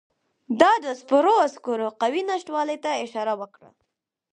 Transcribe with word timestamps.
ده 0.59 0.71
د 0.83 0.85
سپرو 1.01 1.33
عسکرو 1.47 1.87
قوې 2.01 2.21
نشتوالي 2.29 2.77
ته 2.83 2.89
اشاره 3.05 3.33
وکړه. 3.41 3.69